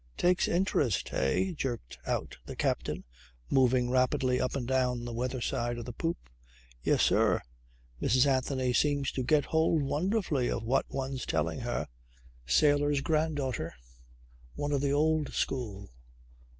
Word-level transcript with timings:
"Takes 0.17 0.47
interest 0.47 1.13
eh?" 1.13 1.51
jerked 1.51 1.99
out 2.07 2.37
the 2.47 2.55
captain 2.55 3.03
moving 3.51 3.91
rapidly 3.91 4.41
up 4.41 4.55
and 4.55 4.67
down 4.67 5.05
the 5.05 5.13
weather 5.13 5.41
side 5.41 5.77
of 5.77 5.85
the 5.85 5.93
poop. 5.93 6.17
"Yes, 6.81 7.03
sir. 7.03 7.39
Mrs. 8.01 8.25
Anthony 8.25 8.73
seems 8.73 9.11
to 9.11 9.21
get 9.21 9.45
hold 9.45 9.83
wonderfully 9.83 10.49
of 10.49 10.63
what 10.63 10.87
one's 10.89 11.23
telling 11.27 11.59
her." 11.59 11.87
"Sailor's 12.47 13.01
granddaughter. 13.01 13.75
One 14.55 14.71
of 14.71 14.81
the 14.81 14.89
old 14.91 15.33
school. 15.35 15.91